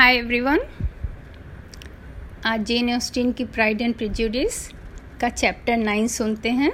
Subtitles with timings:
[0.00, 0.60] हाय everyone
[2.46, 4.56] आज Jane Austen की Pride and Prejudice
[5.20, 6.70] का चैप्टर नाइन सुनते हैं।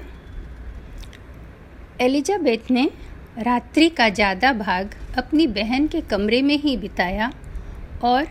[2.01, 2.89] एलिजाबेथ ने
[3.39, 7.31] रात्रि का ज़्यादा भाग अपनी बहन के कमरे में ही बिताया
[8.05, 8.29] और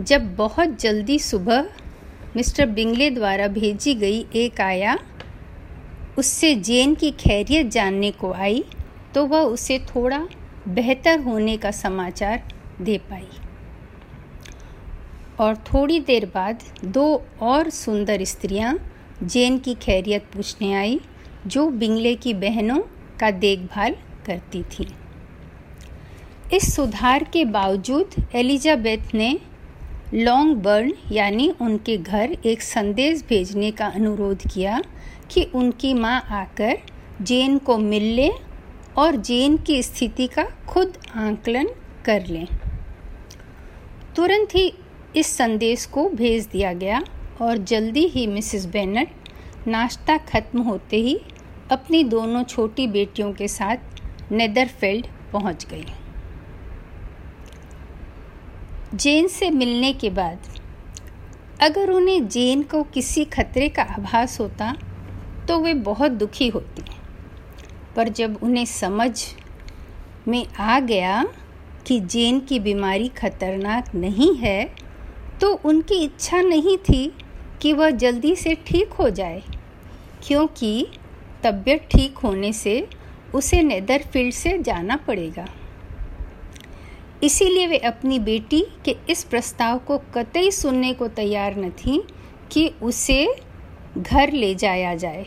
[0.00, 1.68] जब बहुत जल्दी सुबह
[2.36, 4.98] मिस्टर बिंगले द्वारा भेजी गई एक आया,
[6.18, 8.64] उससे जेन की खैरियत जानने को आई
[9.14, 10.26] तो वह उसे थोड़ा
[10.70, 12.42] बेहतर होने का समाचार
[12.80, 13.28] दे पाई।
[15.42, 17.04] और थोड़ी देर बाद दो
[17.42, 18.74] और सुंदर स्त्रियाँ
[19.22, 21.00] जैन की खैरियत पूछने आई,
[21.46, 22.80] जो बिंगले की बहनों
[23.20, 24.86] का देखभाल करती थी।
[26.52, 29.38] इस सुधार के बावजूद एलिजाबेथ ने
[30.14, 34.80] लॉन्ग बर्न यानी उनके घर एक संदेश भेजने का अनुरोध किया
[35.30, 36.78] कि उनकी माँ आकर
[37.22, 38.30] जेन को मिल ले
[38.96, 41.68] और जेन की स्थिति का खुद आंकलन
[42.04, 42.46] कर लें।
[44.16, 44.72] तुरंत ही
[45.16, 47.02] इस संदेश को भेज दिया गया
[47.40, 49.08] और जल्दी ही मिसेस बेनट
[49.66, 51.18] नाश्ता खत्म होते ही
[51.70, 55.84] अपनी दोनों छोटी बेटियों के साथ नेदरफेल्ड पहुँच गई।
[58.94, 60.48] जेन से मिलने के बाद
[61.62, 64.74] अगर उन्हें जेन को किसी खतरे का आभास होता
[65.48, 66.82] तो वे बहुत दुखी होती।
[67.96, 69.12] पर जब उन्हें समझ
[70.28, 71.24] में आ गया
[71.86, 74.81] कि जेन की बीमारी खतरनाक नहीं है
[75.42, 77.12] तो उनकी इच्छा नहीं थी
[77.62, 79.42] कि वह जल्दी से ठीक हो जाए,
[80.26, 80.86] क्योंकि
[81.44, 82.86] तबीयत ठीक होने से
[83.34, 85.46] उसे नेदरफील्ड से जाना पड़ेगा।
[87.22, 92.02] इसीलिए वे अपनी बेटी के इस प्रस्ताव को कतई सुनने को तैयार न थी
[92.52, 93.26] कि उसे
[93.98, 95.26] घर ले जाया जाए।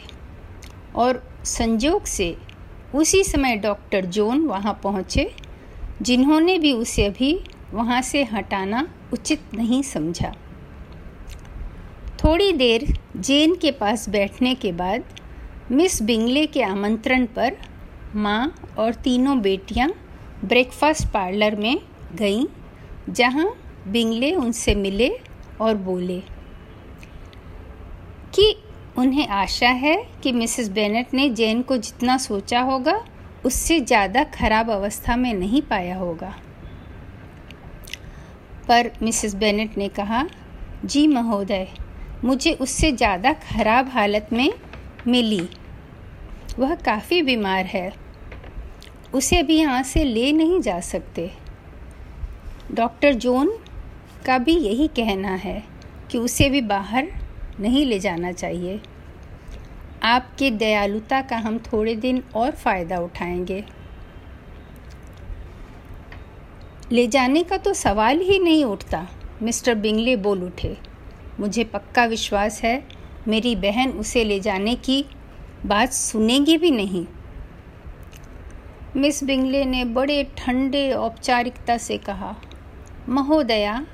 [0.95, 2.35] और संजोग से
[2.95, 5.31] उसी समय डॉक्टर जोन वहाँ पहुँचे,
[6.01, 7.39] जिन्होंने भी उसे अभी
[7.73, 10.31] वहाँ से हटाना उचित नहीं समझा।
[12.23, 12.85] थोड़ी देर
[13.17, 15.03] जेन के पास बैठने के बाद
[15.71, 17.57] मिस बिंगले के आमंत्रण पर
[18.15, 19.89] माँ और तीनों बेटियाँ
[20.43, 21.77] ब्रेकफास्ट पार्लर में
[22.15, 22.45] गईं,
[23.09, 23.47] जहाँ
[23.87, 25.09] बिंगले उनसे मिले
[25.61, 26.19] और बोले,
[28.33, 28.55] कि
[28.97, 32.99] उन्हें आशा है कि मिसेस बेनेट ने जेन को जितना सोचा होगा,
[33.45, 36.33] उससे ज़्यादा खराब अवस्था में नहीं पाया होगा।
[38.67, 40.25] पर मिसेस बेनेट ने कहा,
[40.85, 41.67] जी महोदय,
[42.23, 44.53] मुझे उससे ज़्यादा खराब हालत में
[45.07, 45.49] मिली।
[46.59, 47.91] वह काफ़ी बीमार है।
[49.13, 51.31] उसे भी यहाँ से ले नहीं जा सकते।
[52.71, 53.57] डॉक्टर जोन
[54.25, 55.63] का भी यही कहना है
[56.11, 57.07] कि उसे भी बाहर
[57.59, 58.81] नहीं ले जाना चाहिए।
[60.03, 63.63] आपके दयालुता का हम थोड़े दिन और फ़ायदा उठाएँगे।
[66.91, 69.07] ले जाने का तो सवाल ही नहीं उठता।
[69.41, 70.75] मिस्टर बिंगले बोल उठे,
[71.39, 72.83] मुझे पक्का विश्वास है,
[73.27, 75.05] मेरी बहन उसे ले जाने की
[75.65, 77.05] बात सुनेगी भी नहीं।
[78.95, 82.35] मिस बिंगले ने बड़े ठंडे औपचारिकता से कहा,
[83.09, 83.85] महोदया,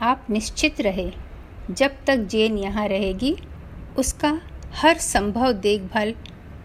[0.00, 1.10] आप निश्चित रहे,
[1.70, 3.36] जब तक जेन यहाँ रहेगी,
[3.98, 4.40] उसका
[4.74, 6.14] हर संभव देखभाल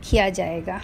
[0.04, 0.82] किया जाएगा।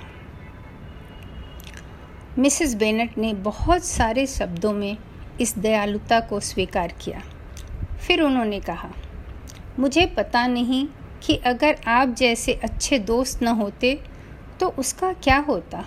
[2.38, 4.98] मिसेस बेनट ने बहुत सारे शब्दों में
[5.42, 7.22] इस दयालुता को स्वीकार किया।
[8.08, 8.90] फिर उन्होंने कहा,
[9.80, 10.88] मुझे पता नहीं
[11.24, 14.00] कि अगर आप जैसे अच्छे दोस्त न होते
[14.60, 15.86] तो उसका क्या होता?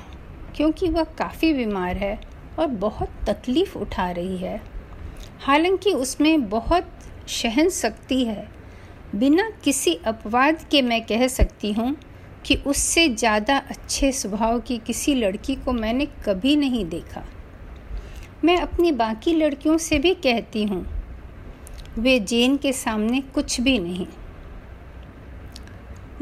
[0.56, 2.18] क्योंकि वह काफ़ी बीमार है
[2.58, 4.60] और बहुत तकलीफ़ उठा रही है।
[5.40, 6.90] हालाँकि उसमें बहुत
[7.28, 8.48] सहन शक्ति है।
[9.14, 11.96] बिना किसी अपवाद के मैं कह सकती हूँ
[12.46, 17.24] कि उससे ज़्यादा अच्छे स्वभाव की किसी लड़की को मैंने कभी नहीं देखा।
[18.44, 20.84] मैं अपनी बाकी लड़कियों से भी कहती हूँ,
[21.98, 24.06] वे जेन के सामने कुछ भी नहीं।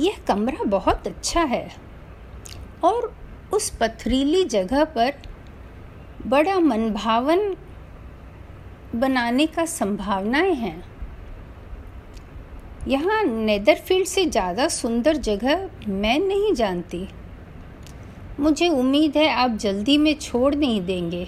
[0.00, 1.68] यह कमरा बहुत अच्छा है
[2.84, 3.12] और
[3.52, 5.12] उस पथरीली जगह पर
[6.26, 7.54] बड़ा मनभावन
[8.94, 10.89] बनाने का संभावनाएँ हैं।
[12.88, 17.08] यहाँ नेदरफील्ड से ज़्यादा सुंदर जगह मैं नहीं जानती।
[18.40, 21.26] मुझे उम्मीद है आप जल्दी में छोड़ नहीं देंगे।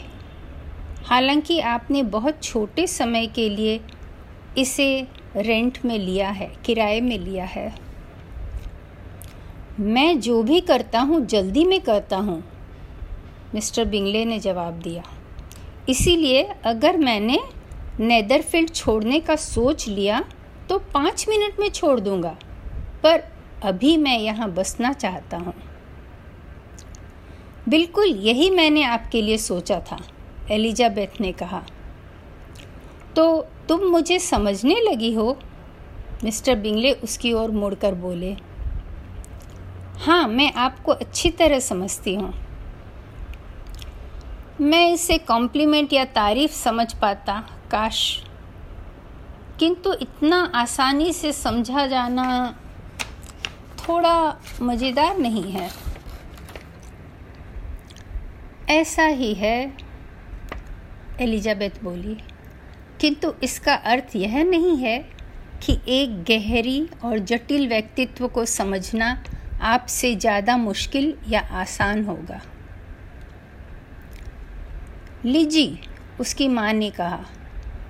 [1.07, 3.81] हालाँकि आपने बहुत छोटे समय के लिए
[4.59, 5.07] इसे
[5.37, 7.75] रेंट में लिया है, किराए में लिया है।
[9.81, 12.43] मैं जो भी करता हूँ, जल्दी में करता हूँ,
[13.55, 15.03] मिस्टर बिंगले ने जवाब दिया।
[15.89, 17.39] इसीलिए अगर मैंने
[18.01, 20.25] नेदरफील्ड छोड़ने का सोच लिया
[20.69, 22.37] तो पाँच मिनट में छोड़ दूँगा।
[23.03, 23.23] पर
[23.65, 25.55] अभी मैं यहाँ बसना चाहता हूँ।
[27.69, 29.99] बिल्कुल यही मैंने आपके लिए सोचा था,
[30.51, 31.63] एलिजाबेथ ने कहा।
[33.17, 35.39] तो तुम मुझे समझने लगी हो?
[36.25, 38.37] मिस्टर बिंगले उसकी ओर मुड़कर बोले।
[39.99, 42.33] हाँ मैं आपको अच्छी तरह समझती हूँ।
[44.61, 48.23] मैं इसे कॉम्प्लीमेंट या तारीफ़ समझ पाता, काश।
[49.63, 52.25] किंतु इतना आसानी से समझा जाना
[53.79, 55.71] थोड़ा मज़ेदार नहीं है।
[58.71, 59.73] ऐसा ही है,
[61.21, 62.17] एलिजाबेथ बोली।
[63.01, 64.99] किंतु इसका अर्थ यह नहीं है
[65.63, 69.17] कि एक गहरी और जटिल व्यक्तित्व को समझना
[69.61, 72.41] आपसे ज़्यादा मुश्किल या आसान होगा।
[75.25, 75.79] लीजी,
[76.21, 77.25] उसकी माँ ने कहा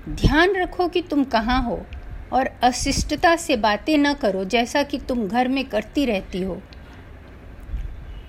[0.09, 1.87] ध्यान रखो कि तुम कहाँ हो
[2.33, 6.61] और अशिष्टता से बातें न करो जैसा कि तुम घर में करती रहती हो।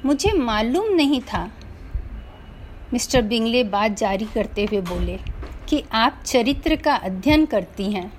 [0.06, 1.52] मुझे मालूम नहीं था
[2.94, 5.18] मिस्टर बिंगले बात जारी करते हुए बोले
[5.70, 8.12] कि आप चरित्र का अध्ययन करती हैं।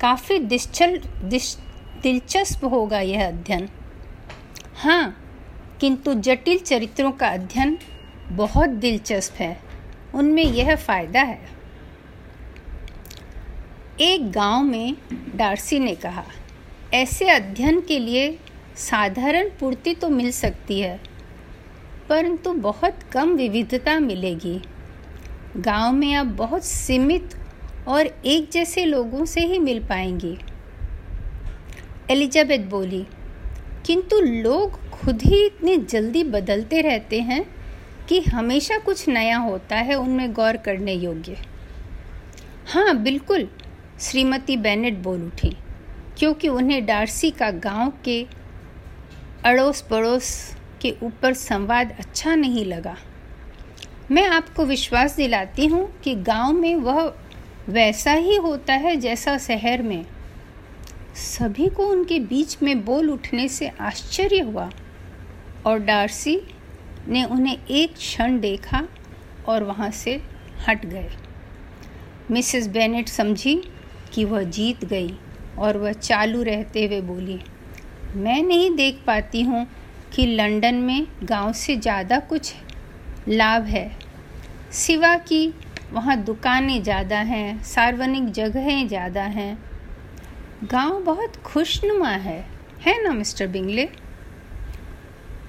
[0.00, 1.56] काफ़ी दिश्चल दिश,
[2.02, 3.68] दिलचस्प होगा यह अध्ययन।
[4.76, 5.16] हाँ
[5.80, 7.78] किंतु जटिल चरित्रों का अध्ययन
[8.28, 9.60] बहुत दिलचस्प है।
[10.14, 11.61] उनमें यह फ़ायदा है।
[14.00, 14.96] एक गाँव में
[15.36, 16.24] डार्सी ने कहा,
[16.94, 18.38] ऐसे अध्ययन के लिए
[18.78, 21.00] साधारण पूर्ति तो मिल सकती है,
[22.08, 24.60] परंतु बहुत कम विविधता मिलेगी।
[25.56, 27.36] गाँव में आप बहुत सीमित
[27.88, 30.36] और एक जैसे लोगों से ही मिल पाएँगी।
[32.10, 33.06] एलिजाबेथ बोली,
[33.86, 37.44] किंतु लोग खुद ही इतनी जल्दी बदलते रहते हैं
[38.08, 41.36] कि हमेशा कुछ नया होता है उनमें गौर करने योग्य।
[42.66, 43.48] हाँ बिल्कुल।
[44.02, 45.56] श्रीमती बेनेट बोल उठी,
[46.18, 48.22] क्योंकि उन्हें डार्सी का गाँव के
[49.44, 50.32] अड़ोस पड़ोस
[50.82, 52.96] के ऊपर संवाद अच्छा नहीं लगा।
[54.10, 57.02] मैं आपको विश्वास दिलाती हूँ कि गाँव में वह
[57.68, 60.04] वैसा ही होता है जैसा शहर में।
[61.16, 64.70] सभी को उनके बीच में बोल उठने से आश्चर्य हुआ,
[65.66, 66.40] और डार्सी
[67.08, 68.82] ने उन्हें एक क्षण देखा
[69.48, 70.20] और वहाँ से
[70.68, 71.10] हट गए।
[72.30, 73.60] मिसेस बेनेट समझी
[74.12, 75.14] कि वह जीत गई
[75.58, 77.38] और वह चालू रहते हुए बोली,
[78.14, 79.66] मैं नहीं देख पाती हूँ
[80.14, 82.52] कि लंदन में गाँव से ज़्यादा कुछ
[83.28, 83.90] लाभ है।
[84.76, 85.52] सिवा कि
[85.92, 89.58] वहाँ दुकानें ज़्यादा हैं, सार्वजनिक जगहें ज़्यादा हैं।
[90.64, 92.44] गाँव बहुत खुशनुमा है
[92.80, 93.88] है ना, मिस्टर बिंगले?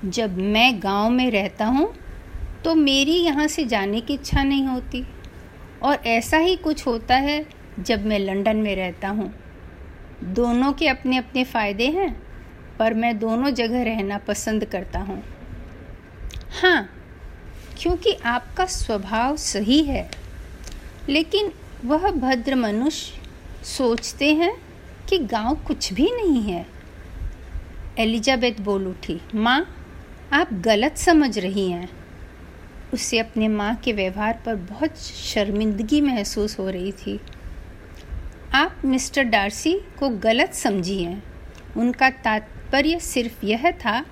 [0.05, 1.93] जब मैं गाँव में रहता हूँ
[2.63, 5.03] तो मेरी यहाँ से जाने की इच्छा नहीं होती
[5.83, 7.45] और ऐसा ही कुछ होता है
[7.79, 9.33] जब मैं लंदन में रहता हूँ।
[10.23, 12.11] दोनों के अपने अपने फ़ायदे हैं,
[12.79, 15.23] पर मैं दोनों जगह रहना पसंद करता हूँ।
[16.61, 16.89] हाँ
[17.79, 20.09] क्योंकि आपका स्वभाव सही है,
[21.09, 21.51] लेकिन
[21.85, 24.53] वह भद्र मनुष्य सोचते हैं
[25.09, 26.65] कि गाँव कुछ भी नहीं है।
[27.99, 29.65] एलिजाबेथ बोल उठी, माँ,
[30.33, 31.89] आप गलत समझ रही हैं।
[32.93, 37.19] उसे अपने माँ के व्यवहार पर बहुत शर्मिंदगी महसूस हो रही थी।
[38.55, 41.15] आप मिस्टर डार्सी को गलत समझिए।
[41.77, 44.05] उनका तात्पर्य सिर्फ़ यह था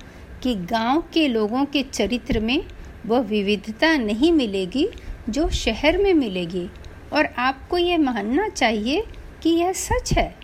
[0.44, 2.64] कि गाँव के लोगों के चरित्र में
[3.06, 4.88] वह विविधता नहीं मिलेगी
[5.30, 6.68] जो शहर में मिलेगी,
[7.14, 9.04] और आपको यह मानना चाहिए
[9.44, 10.36] कि यह सच है।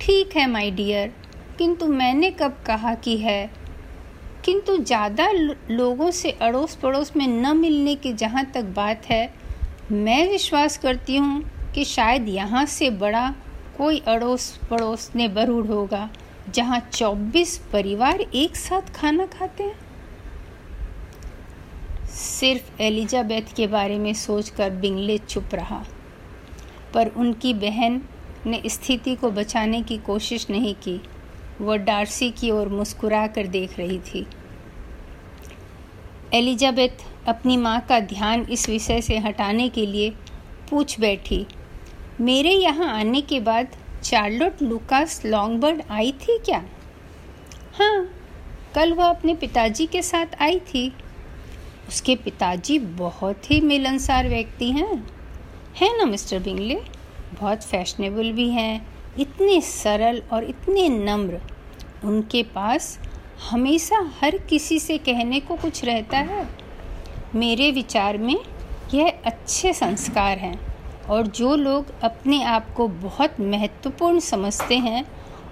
[0.00, 1.14] ठीक है, माय डियर,
[1.58, 3.50] किंतु मैंने कब कहा कि है?
[4.44, 5.30] किंतु ज़्यादा
[5.70, 9.34] लोगों से अड़ोस पड़ोस में न मिलने की जहाँ तक बात है,
[9.92, 11.42] मैं विश्वास करती हूँ
[11.74, 13.28] कि शायद यहाँ से बड़ा
[13.78, 16.08] कोई अड़ोस पड़ोस ने बरूढ़ होगा,
[16.48, 19.78] जहाँ 24 परिवार एक साथ खाना खाते हैं।
[22.08, 25.84] सिर्फ़ एलिजाबेथ के बारे में सोचकर बिंगले चुप रहा,
[26.94, 28.00] पर उनकी बहन
[28.46, 31.00] ने स्थिति को बचाने की कोशिश नहीं की।
[31.60, 34.26] वह डार्सी की ओर मुस्कुरा कर देख रही थी।
[36.34, 40.10] एलिजाबेथ अपनी माँ का ध्यान इस विषय से हटाने के लिए
[40.70, 41.46] पूछ बैठी
[42.20, 43.68] मेरे यहाँ आने के बाद
[44.02, 46.64] चार्लोट लुकास लॉन्गबर्ड आई थी क्या?
[47.78, 48.08] हाँ
[48.74, 50.92] कल वह अपने पिताजी के साथ आई थी।
[51.88, 55.08] उसके पिताजी बहुत ही मिलनसार व्यक्ति हैं।
[55.76, 56.74] है ना, मिस्टर बिंगले?
[57.40, 58.86] बहुत फैशनेबल भी हैं,
[59.18, 61.40] इतने सरल और इतने नम्र।
[62.04, 62.98] उनके पास
[63.50, 66.48] हमेशा हर किसी से कहने को कुछ रहता है।
[67.34, 68.36] मेरे विचार में
[68.94, 70.73] यह अच्छे संस्कार हैं।
[71.10, 75.04] और जो लोग अपने आप को बहुत महत्वपूर्ण समझते हैं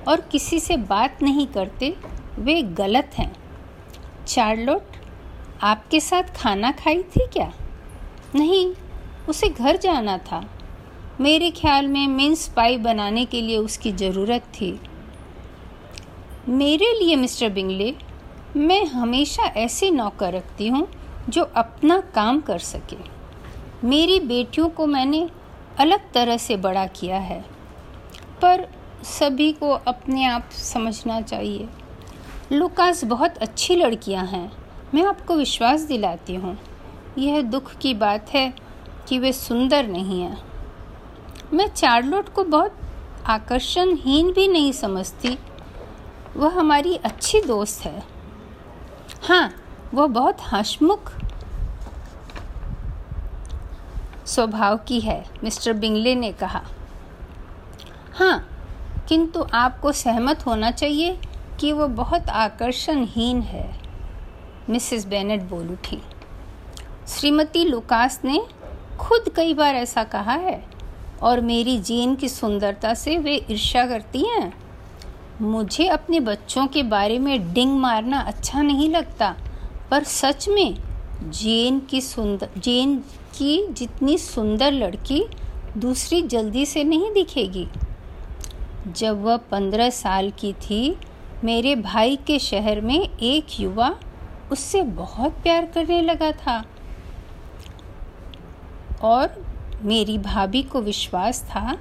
[0.09, 1.97] और किसी से बात नहीं करते,
[2.39, 3.37] वे गलत हैं।
[4.27, 4.83] चार्लोट,
[5.63, 7.53] आपके साथ खाना खाई थी क्या?
[8.35, 8.75] नहीं,
[9.29, 10.51] उसे घर जाना था।
[11.21, 14.81] मेरे ख्याल में मिन्स पाई बनाने के लिए उसकी ज़रूरत थी।
[16.49, 17.95] मेरे लिए, मिस्टर बिंगले,
[18.57, 20.89] मैं हमेशा ऐसे नौकर रखती हूँ
[21.29, 22.97] जो अपना काम कर सके।
[23.85, 25.29] मेरी बेटियों को मैंने
[25.79, 27.45] अलग तरह से बड़ा किया है।
[28.43, 28.69] पर
[29.05, 31.69] सभी को अपने आप समझना चाहिए।
[32.53, 34.53] लुकास बहुत अच्छी लड़कियाँ हैं।
[34.95, 36.59] मैं आपको विश्वास दिलाती हूँ।
[37.19, 38.55] यह दुख की बात है
[39.09, 40.45] कि वे सुंदर नहीं हैं।
[41.53, 42.77] मैं चार्लोट को बहुत
[43.27, 45.39] आकर्षणहीन भी नहीं समझती।
[46.37, 48.03] वह हमारी अच्छी दोस्त है।
[49.29, 49.55] हाँ
[49.95, 51.13] वह बहुत हंसमुख
[54.35, 56.63] स्वभाव की है, मिस्टर बिंगले ने कहा।
[58.15, 58.49] हाँ
[59.09, 61.19] किंतु आपको सहमत होना चाहिए
[61.61, 63.71] कि वो बहुत आकर्षणहीन है,
[64.71, 66.01] मिसेस बेनेट बोल उठी।
[67.09, 68.41] श्रीमती लुकास ने
[69.01, 70.63] खुद कई बार ऐसा कहा है,
[71.23, 74.53] और मेरी जीन की सुंदरता से वे ईर्ष्या करती हैं।
[75.41, 79.35] मुझे अपने बच्चों के बारे में डिंग मारना अच्छा नहीं लगता,
[79.91, 80.77] पर सच में
[81.31, 82.99] जेन की सुंदर, जेन
[83.35, 85.25] की जितनी सुंदर लड़की
[85.77, 87.69] दूसरी जल्दी से नहीं दिखेगी।
[88.97, 90.97] जब वह पंद्रह साल की थी,
[91.45, 93.97] मेरे भाई के शहर में एक युवा
[94.53, 96.65] उससे बहुत प्यार करने लगा था।
[99.03, 99.47] और
[99.83, 101.79] मेरी भाभी को विश्वास था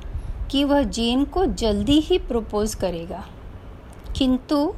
[0.51, 3.27] कि वह जेन को जल्दी ही प्रपोज करेगा।
[4.17, 4.74] किंतु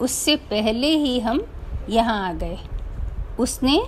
[0.00, 1.46] उससे पहले ही हम
[1.88, 2.58] यहाँ आ गए।
[3.40, 3.82] उसने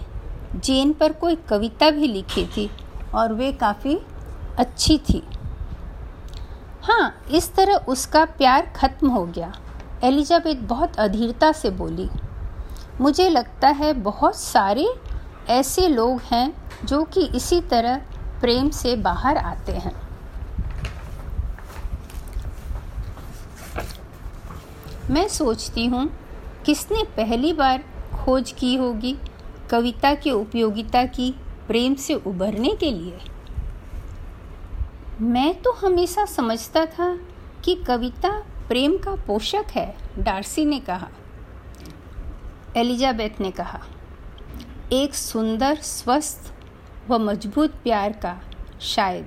[0.54, 2.70] जेन पर कोई कविता भी लिखी थी
[3.14, 3.98] और वे काफ़ी
[4.58, 5.22] अच्छी थी।
[6.82, 9.52] हाँ इस तरह उसका प्यार खत्म हो गया।
[10.04, 12.08] एलिजाबेथ बहुत अधीरता से बोली,
[13.00, 14.88] मुझे लगता है बहुत सारे
[15.50, 16.52] ऐसे लोग हैं
[16.84, 17.96] जो कि इसी तरह
[18.40, 19.94] प्रेम से बाहर आते हैं।
[25.10, 26.08] मैं सोचती हूँ,
[26.66, 29.16] किसने पहली बार खोज की होगी?
[29.70, 31.34] कविता की उपयोगिता की
[31.66, 33.18] प्रेम से उभरने के लिए।
[35.20, 37.18] मैं तो हमेशा समझता था
[37.64, 41.08] कि कविता प्रेम का पोषक है, डार्सी ने कहा।
[42.76, 43.80] एलिजाबेथ ने कहा,
[44.92, 46.54] एक सुंदर, स्वस्थ
[47.10, 48.40] व मज़बूत प्यार का
[48.80, 49.26] शायद।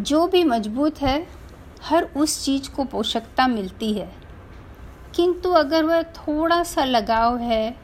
[0.00, 1.28] जो भी मज़बूत है,
[1.82, 4.16] हर उस चीज़ को पोषकता मिलती है।
[5.14, 7.79] किंतु अगर वह थोड़ा सा लगाव है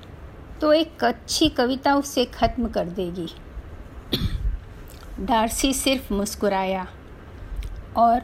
[0.60, 3.28] तो एक अच्छी कविता उसे ख़त्म कर देगी।
[5.20, 6.86] डार्सी सिर्फ़ मुस्कुराया
[7.96, 8.22] और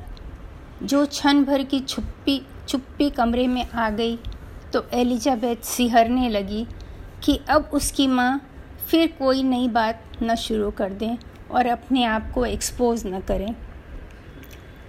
[0.82, 4.16] जो क्षण भर की छुप्पी चुप्पी कमरे में आ गई
[4.72, 6.66] तो एलिजाबेथ सिहरने लगी
[7.24, 8.40] कि अब उसकी माँ
[8.88, 11.16] फिर कोई नई बात न शुरू कर दें
[11.50, 13.54] और अपने आप को एक्सपोज न करें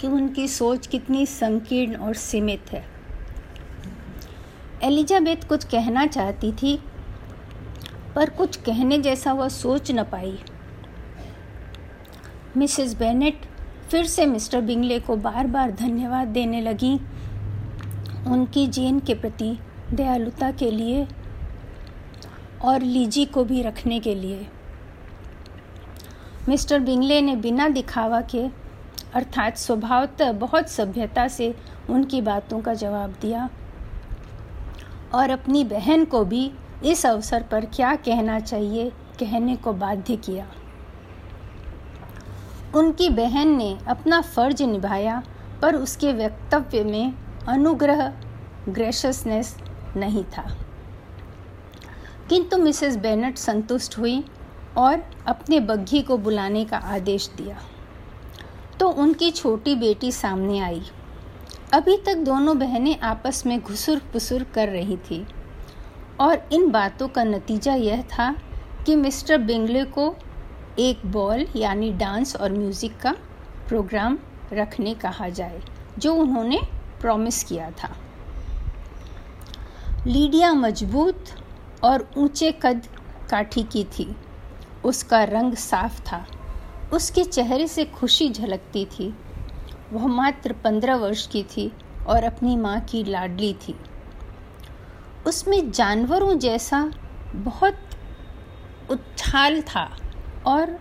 [0.01, 2.85] कि उनकी सोच कितनी संकीर्ण और सीमित है।
[4.83, 6.79] एलिजाबेथ कुछ कहना चाहती थी
[8.15, 10.37] पर कुछ कहने जैसा वह सोच न पाई।
[12.57, 13.41] मिसेस बेनेट
[13.91, 16.93] फिर से मिस्टर बिंगले को बार बार धन्यवाद देने लगी।
[18.27, 19.57] उनकी जेन के प्रति
[19.93, 21.07] दयालुता के लिए
[22.63, 24.47] और लीजी को भी रखने के लिए।
[26.49, 28.47] मिस्टर बिंगले ने बिना दिखावा के,
[29.13, 31.55] अर्थात स्वभावतः बहुत सभ्यता से
[31.89, 33.49] उनकी बातों का जवाब दिया
[35.13, 36.51] और अपनी बहन को भी
[36.85, 40.47] इस अवसर पर क्या कहना चाहिए कहने को बाध्य किया।
[42.75, 45.23] उनकी बहन ने अपना फ़र्ज़ निभाया,
[45.61, 47.13] पर उसके वक्तव्य में
[47.47, 48.13] अनुग्रह
[48.69, 49.57] ग्रेशसनेस
[49.97, 50.57] नहीं था।
[52.29, 54.23] किंतु मिसेस बेनेट संतुष्ट हुई
[54.77, 57.57] और अपने बग्घी को बुलाने का आदेश दिया।
[58.79, 60.81] तो उनकी छोटी बेटी सामने आई।
[61.73, 65.27] अभी तक दोनों बहनें आपस में घुसुर पुसुर कर रही थी।
[66.21, 68.35] और इन बातों का नतीजा यह था
[68.85, 70.15] कि मिस्टर बिंगले को
[70.79, 73.11] एक बॉल यानी डांस और म्यूज़िक का
[73.67, 74.17] प्रोग्राम
[74.53, 75.61] रखने कहा जाए,
[75.99, 76.59] जो उन्होंने
[77.01, 77.95] प्रॉमिस किया था।
[80.07, 81.25] लीडिया मज़बूत
[81.83, 82.87] और ऊँचे कद
[83.29, 84.15] काठी की थी।
[84.85, 86.25] उसका रंग साफ़ था।
[86.93, 89.13] उसके चेहरे से खुशी झलकती थी।
[89.93, 91.71] वह मात्र पंद्रह वर्ष की थी
[92.07, 93.75] और अपनी माँ की लाडली थी।
[95.27, 96.91] उसमें जानवरों जैसा
[97.35, 97.77] बहुत
[98.91, 99.97] उछाल था
[100.47, 100.79] और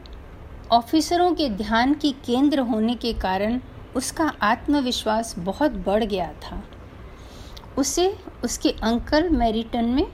[0.72, 3.60] ऑफिसरों के ध्यान की केंद्र होने के कारण
[3.96, 6.62] उसका आत्मविश्वास बहुत बढ़ गया था।
[7.78, 10.06] उसे उसके अंकल मैरिटन में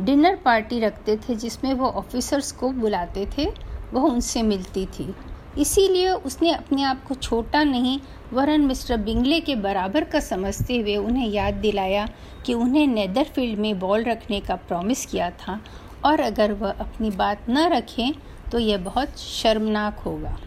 [0.00, 3.46] डिनर पार्टी रखते थे जिसमें वो ऑफिसर्स को बुलाते थे,
[3.92, 5.14] वह उनसे मिलती थी।
[5.56, 7.98] इसीलिए उसने अपने आप को छोटा नहीं,
[8.32, 12.08] वरन मिस्टर बिंगले के बराबर का समझते हुए उन्हें याद दिलाया
[12.46, 15.60] कि उन्हें नेदरफील्ड में बॉल रखने का प्रॉमिस किया था
[16.04, 18.12] और अगर वह अपनी बात न रखें
[18.52, 20.38] तो यह बहुत शर्मनाक होगा।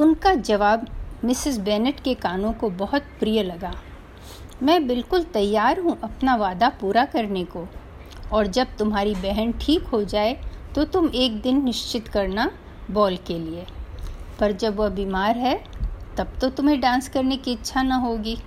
[0.00, 0.86] उनका जवाब
[1.24, 3.72] मिसेस बेनेट के कानों को बहुत प्रिय लगा।
[4.62, 7.66] मैं बिल्कुल तैयार हूँ अपना वादा पूरा करने को,
[8.32, 10.40] और जब तुम्हारी बहन ठीक हो जाए
[10.74, 12.50] तो तुम एक दिन निश्चित करना
[12.90, 13.66] बॉल के लिए।
[14.40, 15.64] पर जब वह बीमार है,
[16.16, 18.38] तब तो तुम्हें डांस करने की इच्छा न होगी।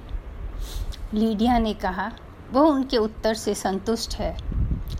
[1.13, 2.11] लीडिया ने कहा,
[2.51, 4.37] वह उनके उत्तर से संतुष्ट है।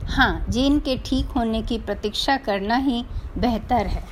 [0.06, 3.06] हाँ जेन के ठीक होने की प्रतीक्षा करना ही
[3.38, 4.04] बेहतर है।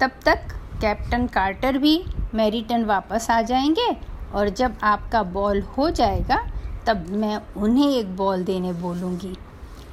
[0.00, 0.38] तब तक
[0.80, 3.96] कैप्टन कार्टर भी मैरिटन वापस आ जाएँगे
[4.34, 6.50] और जब आपका बॉल हो जाएगा,
[6.86, 9.36] तब मैं उन्हें एक बॉल देने बोलूँगी।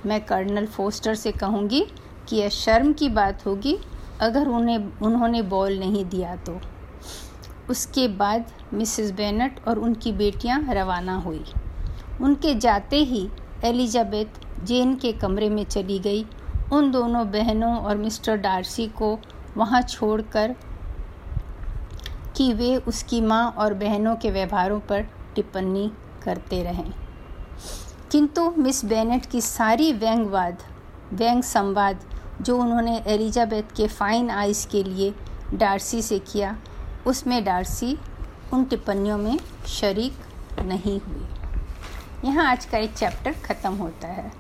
[0.06, 1.88] मैं कर्नल फोस्टर से कहूँगी
[2.28, 3.78] कि यह शर्म की बात होगी
[4.24, 6.60] अगर उन्हें, उन्होंने बॉल नहीं दिया तो।
[7.70, 11.46] उसके बाद मिसेस बेनट और उनकी बेटियाँ रवाना हुई।
[12.22, 13.30] उनके जाते ही
[13.64, 16.26] एलिजाबेथ जेन के कमरे में चली गई।
[16.74, 19.20] उन दोनों बहनों और मिस्टर डार्सी को
[19.58, 20.56] वहाँ छोड़कर
[22.36, 25.92] कि वे उसकी माँ और बहनों के व्यवहारों पर टिप्पणी
[26.24, 26.92] करते रहें।
[28.12, 30.58] किंतु मिस बेनेट की सारी व्यंगवाद
[31.14, 32.00] व्यंग संवाद
[32.42, 35.14] जो उन्होंने एलिजाबेथ के फाइन आइज़ के लिए
[35.54, 36.58] डार्सी से किया,
[37.08, 37.98] उसमें डार्सी
[38.54, 40.14] उन टिप्पणियों में शरीक
[40.62, 41.28] नहीं हुई।
[42.26, 44.32] यहाँ आज का एक चैप्टर ख़त्म होता है।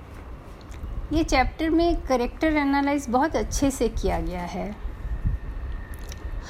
[1.13, 4.75] ये चैप्टर में करेक्टर एनालाइज बहुत अच्छे से किया गया है।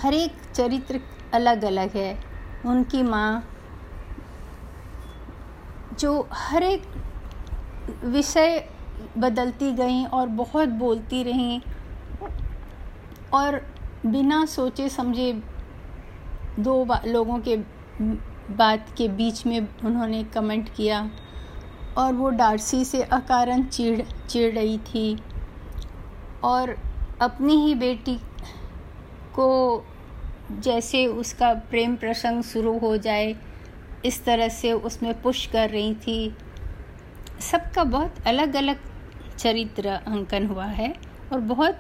[0.02, 1.00] हर एक चरित्र
[1.34, 2.20] अलग अलग है।
[2.66, 3.50] उनकी माँ
[6.00, 6.84] जो हर एक
[8.04, 8.70] विषय
[9.18, 11.60] बदलती गईं और बहुत बोलती रहीं
[13.34, 13.62] और
[14.06, 15.32] बिना सोचे समझे
[16.60, 17.58] दो लोगों के
[18.54, 21.10] बात के बीच में उन्होंने कमेंट किया
[21.98, 25.18] और वो डार्सी से अकारण चिड़ चिड़ रही थी
[26.44, 26.76] और
[27.22, 28.16] अपनी ही बेटी
[29.36, 29.84] को
[30.52, 33.36] जैसे उसका प्रेम प्रसंग शुरू हो जाए,
[34.06, 36.36] इस तरह से उसमें पुश कर रही थी।
[37.42, 38.80] सबका बहुत अलग अलग
[39.38, 40.94] चरित्र अंकन हुआ है
[41.34, 41.80] और बहुत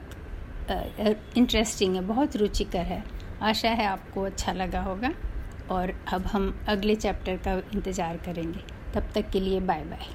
[1.37, 3.03] इंटरेस्टिंग है, बहुत रुचिकर है।
[3.41, 5.11] आशा है आपको अच्छा लगा होगा
[5.71, 8.63] और अब हम अगले चैप्टर का इंतज़ार करेंगे।
[8.93, 10.05] तब तक के लिए बाय बाय